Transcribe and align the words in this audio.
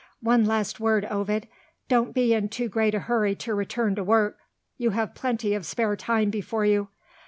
One 0.23 0.45
last 0.45 0.79
word, 0.79 1.05
Ovid. 1.11 1.47
Don't 1.87 2.11
be 2.15 2.33
in 2.33 2.49
too 2.49 2.67
great 2.69 2.95
a 2.95 3.01
hurry 3.01 3.35
to 3.35 3.53
return 3.53 3.93
to 3.93 4.03
work; 4.03 4.39
you 4.79 4.89
have 4.89 5.13
plenty 5.13 5.53
of 5.53 5.63
spare 5.63 5.95
time 5.95 6.31
before 6.31 6.65
you. 6.65 6.87